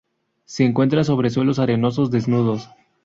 [0.45, 2.71] Se encuentra sobre suelos arenosos desnudos.